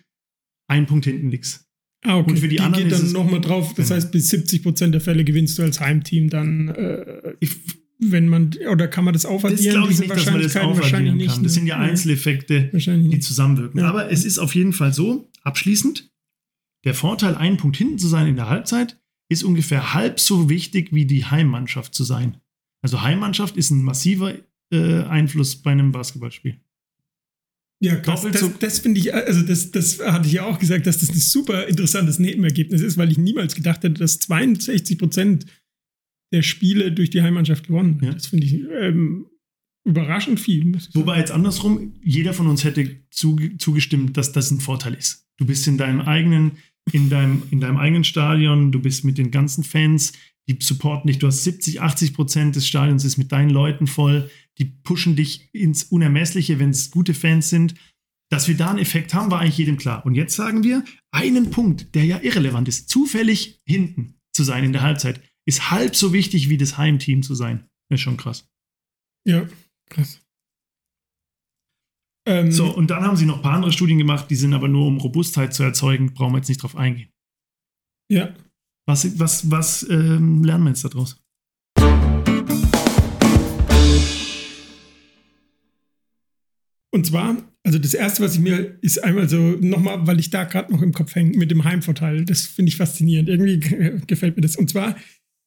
[0.69, 1.67] einen Punkt hinten liegst.
[2.05, 2.31] Ah, okay.
[2.31, 3.75] Und für die, die anderen geht dann nochmal drauf.
[3.75, 3.97] Das genau.
[3.97, 6.69] heißt, bis 70 Prozent der Fälle gewinnst du als Heimteam dann.
[6.69, 7.51] Äh, ich,
[7.99, 9.65] wenn man, oder kann man das aufaddieren?
[9.65, 11.43] Das glaube ich nicht, dass man das aufaddieren kann.
[11.43, 13.81] Das sind ja Einzeleffekte, die zusammenwirken.
[13.81, 13.89] Ja.
[13.89, 16.11] Aber es ist auf jeden Fall so, abschließend,
[16.85, 20.93] der Vorteil, einen Punkt hinten zu sein in der Halbzeit, ist ungefähr halb so wichtig
[20.93, 22.39] wie die Heimmannschaft zu sein.
[22.83, 24.35] Also Heimmannschaft ist ein massiver
[24.73, 26.59] äh, Einfluss bei einem Basketballspiel.
[27.81, 28.23] Ja, krass.
[28.23, 31.11] Das, das, das finde ich, also das, das hatte ich ja auch gesagt, dass das
[31.11, 35.47] ein super interessantes Nebenergebnis ist, weil ich niemals gedacht hätte, dass 62 Prozent
[36.33, 37.99] der Spiele durch die Heimmannschaft gewonnen.
[38.01, 38.13] Ja.
[38.13, 39.27] Das finde ich ähm,
[39.85, 40.73] überraschend viel.
[40.95, 45.27] Wobei jetzt andersrum, jeder von uns hätte zugestimmt, dass das ein Vorteil ist.
[45.37, 46.53] Du bist in deinem eigenen,
[46.93, 50.13] in deinem, in deinem eigenen Stadion, du bist mit den ganzen Fans,
[50.49, 51.19] die supporten dich.
[51.19, 54.31] Du hast 70, 80 Prozent des Stadions ist mit deinen Leuten voll.
[54.59, 57.75] Die pushen dich ins Unermessliche, wenn es gute Fans sind.
[58.31, 60.07] Dass wir da einen Effekt haben, war eigentlich jedem klar.
[60.07, 64.73] Und jetzt sagen wir, einen Punkt, der ja irrelevant ist, zufällig hinten zu sein in
[64.73, 67.69] der Halbzeit, ist halb so wichtig wie das Heimteam zu sein.
[67.91, 68.49] ist schon krass.
[69.27, 69.47] Ja,
[69.91, 70.21] krass.
[72.27, 74.69] Ähm, So, und dann haben sie noch ein paar andere Studien gemacht, die sind aber
[74.69, 77.11] nur, um Robustheit zu erzeugen, brauchen wir jetzt nicht drauf eingehen.
[78.11, 78.35] Ja.
[78.87, 81.23] Was, was, was ähm, lernen wir jetzt daraus?
[86.95, 90.45] Und zwar, also das erste, was ich mir ist einmal so nochmal, weil ich da
[90.45, 92.25] gerade noch im Kopf hänge mit dem Heimvorteil.
[92.25, 93.29] Das finde ich faszinierend.
[93.29, 93.61] Irgendwie
[94.07, 94.57] gefällt mir das.
[94.57, 94.97] Und zwar,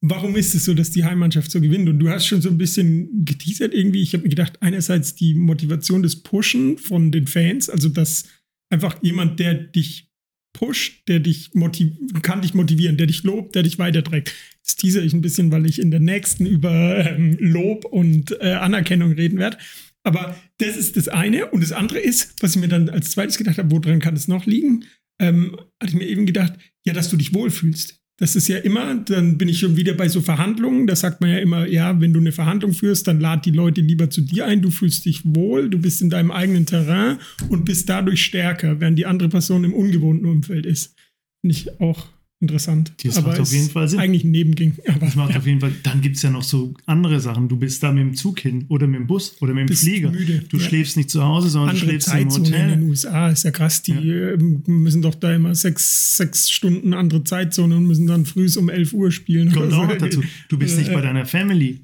[0.02, 1.88] warum ist es so, dass die Heimmannschaft so gewinnt?
[1.88, 4.02] Und du hast schon so ein bisschen geteasert irgendwie.
[4.02, 8.26] Ich habe mir gedacht, einerseits die Motivation des Pushen von den Fans, also dass
[8.72, 10.10] einfach jemand, der dich
[10.54, 14.34] pusht, der dich motiv kann dich motivieren, der dich lobt, der dich weiterträgt.
[14.64, 18.54] Das teaser ich ein bisschen, weil ich in der nächsten über ähm, Lob und äh,
[18.54, 19.58] Anerkennung reden werde.
[20.06, 21.48] Aber das ist das eine.
[21.48, 24.28] Und das andere ist, was ich mir dann als zweites gedacht habe, woran kann es
[24.28, 24.86] noch liegen?
[25.20, 26.54] Ähm, hatte ich mir eben gedacht,
[26.86, 28.00] ja, dass du dich wohlfühlst.
[28.18, 30.88] Das ist ja immer, dann bin ich schon wieder bei so Verhandlungen.
[30.88, 33.82] Da sagt man ja immer, ja, wenn du eine Verhandlung führst, dann lad die Leute
[33.82, 34.62] lieber zu dir ein.
[34.62, 37.18] Du fühlst dich wohl, du bist in deinem eigenen Terrain
[37.50, 40.96] und bist dadurch stärker, während die andere Person im ungewohnten Umfeld ist.
[41.41, 42.08] Finde ich auch
[42.46, 42.94] interessant.
[43.04, 44.00] Das macht auf jeden Fall Sinn.
[44.00, 44.74] Eigentlich ein Nebenging.
[44.88, 45.72] Aber Das macht ja, auf jeden Fall.
[45.84, 47.50] Dann gibt es ja noch so andere Sachen.
[47.50, 49.84] Du bist da mit dem Zug hin oder mit dem Bus oder mit dem Bist
[49.84, 50.12] Flieger.
[50.12, 50.64] müde, Du ja.
[50.64, 52.84] schläfst nicht zu Hause, sondern du andere schläfst im Zeitzonen in den Hotel.
[52.90, 53.82] USA ist ja krass.
[53.82, 58.48] Die ähm, müssen doch da immer sechs, sechs Stunden andere Zeitzone und müssen dann früh
[58.58, 59.52] um 11 Uhr spielen.
[59.52, 59.86] Kommt auch so.
[59.88, 60.24] noch dazu.
[60.50, 61.82] Du bist nicht Äh, bei deiner Family.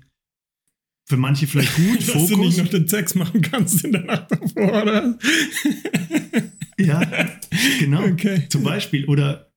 [1.10, 2.58] Für manche vielleicht gut, Dass du nicht Fokus.
[2.58, 5.18] noch den Sex machen kannst in der Nacht davor, oder?
[6.80, 7.02] Ja,
[7.80, 8.02] genau.
[8.12, 8.44] Okay.
[8.50, 9.06] Zum Beispiel.
[9.06, 9.51] Oder,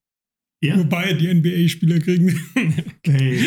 [0.65, 2.41] ja, Wobei die NBA-Spieler kriegen.
[3.07, 3.39] hey,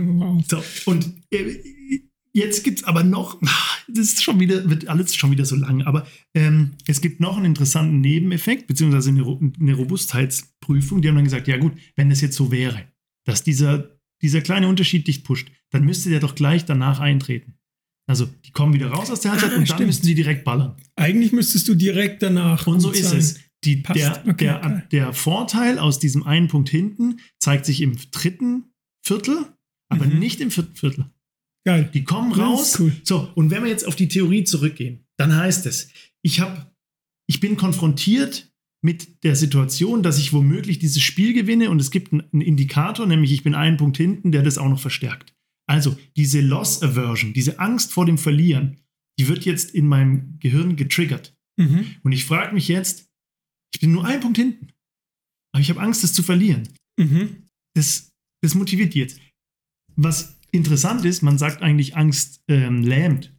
[0.00, 0.42] wow.
[0.48, 1.56] So, und äh,
[2.32, 3.40] jetzt gibt es aber noch,
[3.88, 7.36] das ist schon wieder, wird alles schon wieder so lang, aber ähm, es gibt noch
[7.36, 9.22] einen interessanten Nebeneffekt, beziehungsweise eine,
[9.60, 11.02] eine Robustheitsprüfung.
[11.02, 12.84] Die haben dann gesagt, ja gut, wenn es jetzt so wäre,
[13.26, 17.54] dass dieser, dieser kleine Unterschied dich pusht, dann müsste der doch gleich danach eintreten.
[18.06, 19.86] Also, die kommen wieder raus aus der Halbzeit Ah, und dann stimmt.
[19.86, 20.76] müssten sie direkt ballern.
[20.94, 22.66] Eigentlich müsstest du direkt danach.
[22.66, 23.40] Und so ist es.
[23.64, 23.98] Die, Passt.
[23.98, 24.86] der, Okay, der, geil.
[24.92, 28.72] der Vorteil aus diesem einen Punkt hinten zeigt sich im dritten
[29.04, 29.46] Viertel,
[29.88, 30.18] aber Mhm.
[30.18, 31.06] nicht im vierten Viertel.
[31.66, 31.90] Geil.
[31.94, 32.78] Die kommen raus.
[32.78, 32.92] cool.
[33.04, 35.88] So, und wenn wir jetzt auf die Theorie zurückgehen, dann heißt es,
[36.22, 36.70] ich habe,
[37.26, 38.50] ich bin konfrontiert
[38.82, 43.06] mit der Situation, dass ich womöglich dieses Spiel gewinne und es gibt einen einen Indikator,
[43.06, 45.34] nämlich ich bin einen Punkt hinten, der das auch noch verstärkt.
[45.66, 48.76] Also diese Loss Aversion, diese Angst vor dem Verlieren,
[49.18, 51.34] die wird jetzt in meinem Gehirn getriggert.
[51.56, 51.86] Mhm.
[52.02, 53.08] Und ich frage mich jetzt,
[53.74, 54.68] ich bin nur einen Punkt hinten,
[55.52, 57.48] aber ich habe Angst, das zu verlieren Mhm.
[57.76, 58.10] das,
[58.42, 59.18] das motiviert die jetzt.
[59.96, 63.32] Was interessant ist, man sagt eigentlich, Angst ähm, lähmt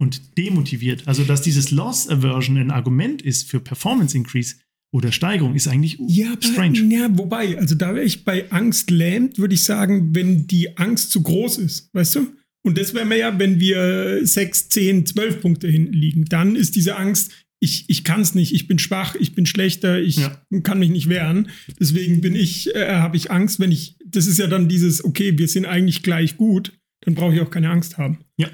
[0.00, 1.08] und demotiviert.
[1.08, 4.56] Also, dass dieses Loss Aversion ein Argument ist für Performance Increase
[4.94, 6.78] oder Steigerung, ist eigentlich Ja, strange.
[6.80, 11.10] ja, wobei, also da wäre ich bei Angst lähmt, würde ich sagen, wenn die Angst
[11.10, 12.32] zu groß ist, weißt du?
[12.66, 16.24] Und das wäre mir ja, wenn wir 6, 10, 12 Punkte hinten liegen.
[16.26, 20.00] Dann ist diese Angst, ich, ich kann es nicht, ich bin schwach, ich bin schlechter,
[20.00, 20.40] ich Ja.
[20.62, 21.48] kann mich nicht wehren.
[21.80, 25.36] Deswegen bin ich, äh, habe ich Angst, wenn ich, das ist ja dann dieses, okay,
[25.38, 28.18] wir sind eigentlich gleich gut, dann brauche ich auch keine Angst haben.
[28.38, 28.48] Ja.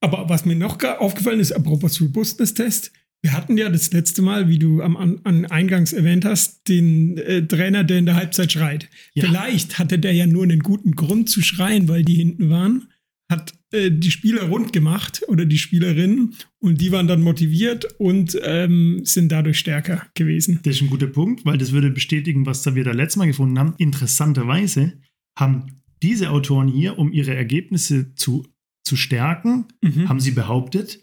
[0.00, 4.58] Aber was mir noch aufgefallen ist, apropos Robustness-Test, wir hatten ja das letzte Mal, wie
[4.58, 8.90] du am, an, an Eingangs erwähnt hast, den äh, Trainer, der in der Halbzeit schreit.
[9.14, 9.24] Ja.
[9.24, 12.88] Vielleicht hatte der ja nur einen guten Grund zu schreien, weil die hinten waren,
[13.30, 18.38] hat äh, die Spieler rund gemacht oder die Spielerinnen und die waren dann motiviert und
[18.42, 20.60] ähm, sind dadurch stärker gewesen.
[20.62, 23.58] Das ist ein guter Punkt, weil das würde bestätigen, was wir da letztes Mal gefunden
[23.58, 23.74] haben.
[23.78, 25.00] Interessanterweise
[25.38, 28.46] haben diese Autoren hier, um ihre Ergebnisse zu,
[28.86, 30.08] zu stärken, Mhm.
[30.08, 31.00] haben sie behauptet,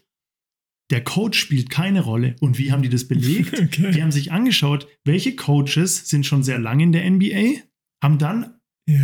[0.91, 2.36] der Coach spielt keine Rolle.
[2.41, 3.53] Und wie haben die das belegt?
[3.62, 3.91] Okay.
[3.91, 7.62] Die haben sich angeschaut, welche Coaches sind schon sehr lange in der NBA,
[8.03, 8.55] haben dann
[8.88, 8.99] Ja.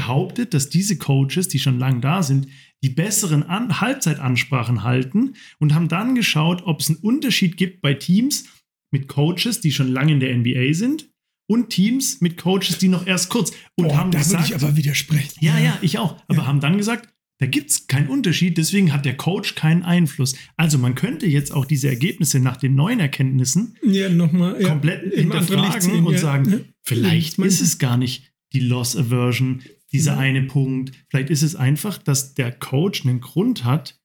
[0.00, 2.48] Behauptet, dass diese Coaches, die schon lange da sind,
[2.82, 7.94] die besseren An Halbzeitansprachen halten und haben dann geschaut, ob es einen Unterschied gibt bei
[7.94, 8.44] Teams
[8.92, 11.08] mit Coaches, die schon lange in der NBA sind
[11.48, 14.54] und Teams mit Coaches, die noch erst kurz und Boah, haben da würde gesagt, ich
[14.54, 15.38] aber widersprechen.
[15.40, 16.46] ja, ja, ich auch, aber Ja.
[16.46, 20.36] haben dann gesagt, da gibt es keinen Unterschied, deswegen hat der Coach keinen Einfluss.
[20.56, 24.60] Also man könnte jetzt auch diese Ergebnisse nach den neuen Erkenntnissen Ja, nochmal.
[24.60, 26.18] Ja, komplett hinterfragen sehen, und ja.
[26.18, 30.18] sagen, vielleicht ist es gar nicht die Loss Aversion, dieser Ja.
[30.18, 30.92] eine Punkt.
[31.10, 34.00] Vielleicht ist es einfach, dass der Coach einen Grund hat,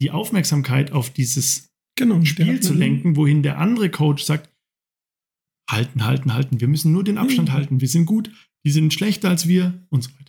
[0.00, 4.50] die Aufmerksamkeit auf dieses genau, Spiel zu lenken, wohin der andere Coach sagt,
[5.70, 7.52] halten, halten, halten, wir müssen nur den Abstand Mhm.
[7.52, 8.30] halten, wir sind gut,
[8.66, 10.20] die sind schlechter als wir und so weiter.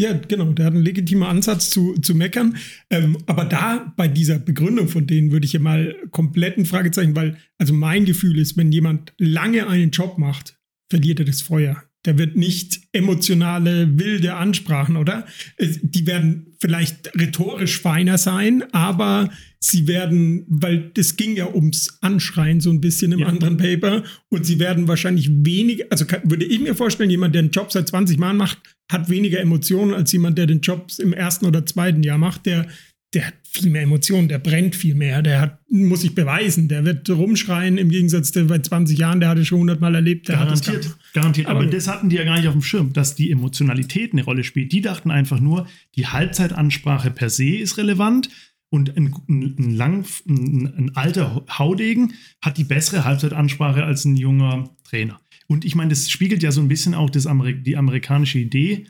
[0.00, 2.56] Ja, genau, der hat einen legitimen Ansatz zu, zu meckern.
[2.90, 7.14] Ähm, aber da bei dieser Begründung von denen würde ich ja mal komplett ein Fragezeichen,
[7.14, 10.58] weil, also mein Gefühl ist, wenn jemand lange einen Job macht,
[10.90, 11.84] verliert er das Feuer.
[12.06, 15.26] Der wird nicht emotionale, wilde Ansprachen, oder?
[15.56, 21.98] Es- Die werden vielleicht rhetorisch feiner sein, aber sie werden, weil das ging ja ums
[22.02, 23.26] Anschreien so ein bisschen im Ja.
[23.28, 27.40] anderen Paper und sie werden wahrscheinlich weniger, also kann, würde ich mir vorstellen, jemand, der
[27.40, 28.58] einen Job seit 20 Jahren macht,
[28.92, 32.66] hat weniger Emotionen als jemand, der den Job im ersten oder zweiten Jahr macht, der
[33.14, 36.84] der hat viel mehr Emotionen, der brennt viel mehr, der hat, muss sich beweisen, der
[36.84, 40.28] wird rumschreien im Gegensatz der bei 20 Jahren, der hatte schon 100 Mal erlebt.
[40.28, 41.46] Der hat das Garantiert, garantiert.
[41.46, 44.24] Aber Aber- das hatten die ja gar nicht auf dem Schirm, dass die Emotionalität eine
[44.24, 44.72] Rolle spielt.
[44.72, 48.28] Die dachten einfach nur, die Halbzeitansprache per se ist relevant
[48.70, 54.70] und ein, ein, lang, ein, ein alter Haudegen hat die bessere Halbzeitansprache als ein junger
[54.82, 55.20] Trainer.
[55.46, 58.86] Und ich meine, das spiegelt ja so ein bisschen auch das Ameri die amerikanische Idee.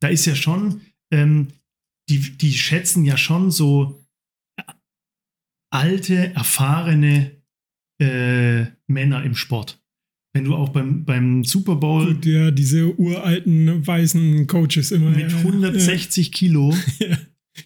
[0.00, 0.80] Da ist ja schon,
[1.10, 1.48] ähm,
[2.08, 4.04] die, die schätzen ja schon so
[5.70, 7.32] alte, erfahrene
[8.00, 9.78] äh, Männer im Sport.
[10.34, 15.10] Wenn du auch beim, beim Super Bowl Gut, ja, diese uralten weißen Coaches immer.
[15.10, 17.18] mit ja, 160 Kilo, Ja, ja.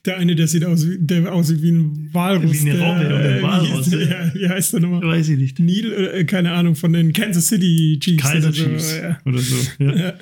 [0.04, 2.52] Der eine, der sieht aus, wie- der aussieht wie ein Walrus.
[2.64, 4.24] Wie eine der, Robbe oder ein äh, Walross, Wie, ja.
[4.26, 5.02] ja, wie heißt der nochmal?
[5.02, 8.22] weiß ich nicht, Neil, äh, keine Ahnung, von den Kansas City Chiefs.
[8.24, 9.20] Kaiser oder so, Chiefs ja.
[9.24, 9.56] oder so.
[9.78, 10.14] Ja,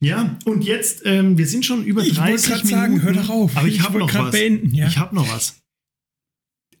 [0.00, 0.38] Ja.
[0.44, 2.80] und jetzt, ähm, wir sind schon über Ich wollte 30 gerade Minuten.
[2.80, 3.56] sagen, hör doch auf.
[3.56, 4.30] Aber ich, Ich habe noch was.
[4.30, 4.86] beenden, ja.
[4.88, 5.62] Ich habe noch was.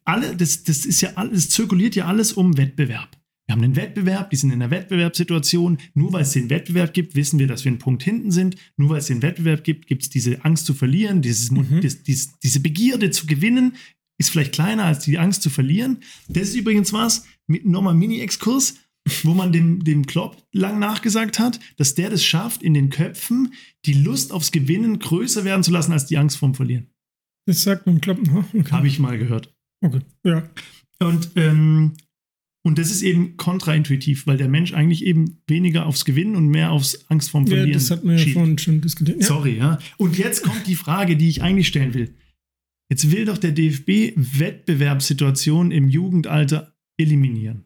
[0.04, 3.16] Alle, das, das ist ja alles, es zirkuliert ja alles um Wettbewerb.
[3.46, 5.78] Wir haben einen Wettbewerb, die sind in einer Wettbewerbssituation.
[5.94, 8.56] Nur weil es den Wettbewerb gibt, wissen wir, dass wir einen Punkt hinten sind.
[8.76, 11.80] Nur weil es den Wettbewerb gibt, gibt es diese Angst zu verlieren, dieses, Mhm.
[11.80, 13.74] das, dies, diese Begierde zu gewinnen,
[14.18, 15.98] ist vielleicht kleiner als die Angst zu verlieren.
[16.28, 18.76] Das ist übrigens was, mit nochmal Mini-Exkurs,
[19.22, 23.54] wo man dem, dem Klopp lang nachgesagt hat, dass der das schafft, in den Köpfen
[23.84, 26.88] die Lust aufs Gewinnen größer werden zu lassen als die Angst vorm Verlieren.
[27.46, 28.24] Das sagt man Kloppen.
[28.24, 28.44] ne?
[28.52, 28.72] Okay.
[28.72, 29.54] Habe ich mal gehört.
[29.80, 30.00] Okay.
[30.24, 30.48] Ja.
[30.98, 31.92] Und, ähm,
[32.64, 36.72] und das ist eben kontraintuitiv, weil der Mensch eigentlich eben weniger aufs Gewinnen und mehr
[36.72, 39.20] aufs Angst vorm ja, Verlieren das hatten wir ja vorhin schon diskutiert.
[39.20, 39.26] Ja.
[39.26, 39.78] Sorry, ja.
[39.98, 42.16] Und jetzt kommt die Frage, die ich eigentlich stellen will.
[42.90, 47.65] Jetzt will doch der DFB Wettbewerbssituationen im Jugendalter eliminieren.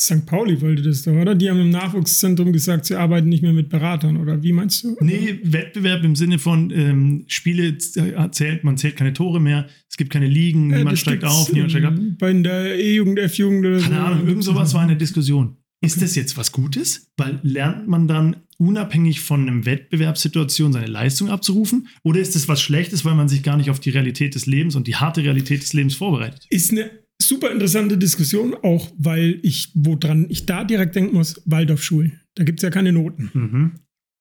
[0.00, 0.26] St.
[0.26, 1.34] Pauli wollte das doch, oder?
[1.34, 4.96] Die haben im Nachwuchszentrum gesagt, sie arbeiten nicht mehr mit Beratern, oder wie meinst du?
[5.00, 10.12] Nee, Wettbewerb im Sinne von ähm, Spiele zählt, man zählt keine Tore mehr, es gibt
[10.12, 11.94] keine Ligen, Äh, niemand steigt auf, niemand steigt ab.
[12.18, 13.88] Bei der E-Jugend, F-Jugend oder so.
[13.88, 15.56] Keine Ahnung, irgend sowas war eine Diskussion.
[15.80, 17.10] Ist das jetzt was Gutes?
[17.16, 21.88] Weil lernt man dann unabhängig von einem Wettbewerbssituation seine Leistung abzurufen?
[22.02, 24.74] Oder ist das was Schlechtes, weil man sich gar nicht auf die Realität des Lebens
[24.74, 26.46] und die harte Realität des Lebens vorbereitet?
[26.50, 26.90] Ist eine
[27.28, 32.20] super interessante Diskussion, auch weil ich, woran ich da direkt denken muss, Waldorfschulen.
[32.34, 33.30] Da gibt es ja keine Noten.
[33.34, 33.72] Mhm.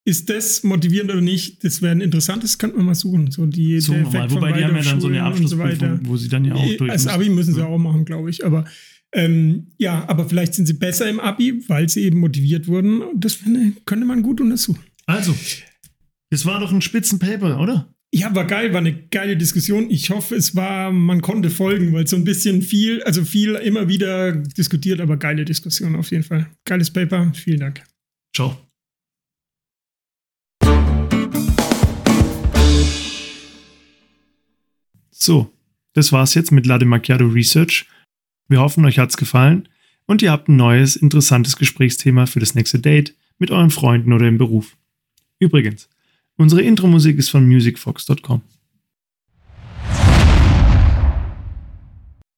[0.08, 1.64] Ist das motivierend oder nicht?
[1.64, 3.32] Das wäre ein interessantes, könnte man mal suchen.
[3.32, 4.04] So die, So der.
[4.04, 6.74] Effekt von Wobei die haben ja dann so eine Abschlussprüfung, wo sie dann ja auch
[6.78, 7.08] durch Als.
[7.08, 7.66] Abi müssen sie Ja.
[7.66, 8.46] auch machen, glaube ich.
[8.46, 8.66] Aber
[9.14, 13.02] ähm, ja, aber vielleicht sind sie besser im Abi, weil sie eben motiviert wurden.
[13.16, 13.40] Das
[13.86, 14.80] könnte man gut untersuchen.
[15.08, 15.34] Also,
[16.30, 17.95] das war doch ein Spitzenpaper, oder?
[18.18, 19.90] Ja, war geil, war eine geile Diskussion.
[19.90, 23.90] Ich hoffe, es war, man konnte folgen, weil so ein bisschen viel, also viel immer
[23.90, 26.50] wieder diskutiert, aber geile Diskussion auf jeden Fall.
[26.64, 27.84] Geiles Paper, vielen Dank.
[28.34, 28.58] Ciao.
[35.12, 35.52] So,
[35.92, 37.86] das war's jetzt mit Latte Macchiato Research.
[38.48, 39.68] Wir hoffen, euch hat's gefallen
[40.06, 44.26] und ihr habt ein neues, interessantes Gesprächsthema für das nächste Date mit euren Freunden oder
[44.26, 44.78] im Beruf.
[45.38, 45.90] Übrigens,
[46.38, 48.42] unsere Intro-Musik ist von musicfox.com.